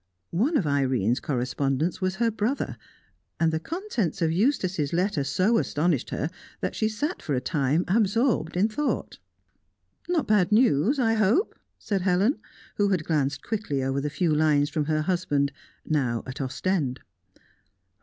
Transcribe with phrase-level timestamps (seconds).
[0.31, 2.75] One of Irene's correspondents was her brother,
[3.39, 7.85] and the contents of Eustace's letter so astonished her that she sat for a time
[7.87, 9.19] absorbed in thought.
[10.09, 12.39] "No bad news, I hope?" said Helen,
[12.77, 15.51] who had glanced quickly over the few lines from her husband,
[15.85, 17.01] now at Ostend.